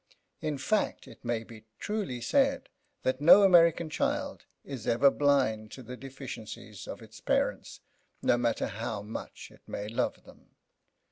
[0.41, 2.69] In fact, it may be truly said
[3.03, 7.81] that no American child is ever blind to the deficiencies of its parents,
[8.23, 10.55] no matter how much it may love them.